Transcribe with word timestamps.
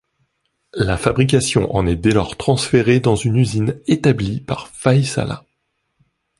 La 0.73 0.97
fabrication 0.97 1.75
en 1.75 1.85
est 1.85 1.95
dès 1.95 2.09
lors 2.09 2.35
transférée 2.35 2.99
dans 2.99 3.15
une 3.15 3.35
usine 3.35 3.79
établie 3.85 4.41
par 4.41 4.67
Väisälä. 4.83 5.43